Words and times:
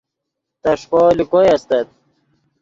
تݰکو 0.61 1.01
لے 1.17 1.23
کوئے 1.31 1.47
استت 1.55 1.87